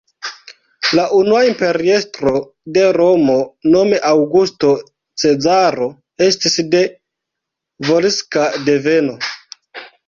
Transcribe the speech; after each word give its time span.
La 0.99 1.03
unua 1.17 1.41
imperiestro 1.49 2.33
de 2.77 2.87
Romo 2.97 3.37
nome 3.77 4.01
Aŭgusto 4.13 4.73
Cezaro 5.25 5.93
estis 6.31 6.59
de 6.75 6.85
volska 7.93 8.51
deveno. 8.71 9.23